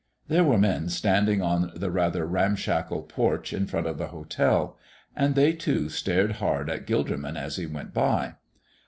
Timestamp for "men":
0.57-0.89